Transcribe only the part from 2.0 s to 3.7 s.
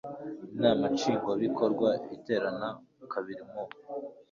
iterana kabiri mu